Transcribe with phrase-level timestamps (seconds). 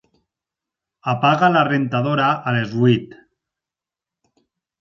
[1.13, 3.15] Apaga la rentadora a les vuit.